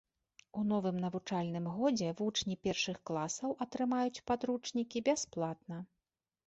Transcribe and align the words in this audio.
У 0.59 0.61
новым 0.69 0.95
навучальным 1.03 1.65
годзе 1.75 2.09
вучні 2.21 2.55
першых 2.69 2.97
класаў 3.11 3.55
атрымаюць 3.67 4.23
падручнікі 4.33 5.09
бясплатна. 5.13 5.77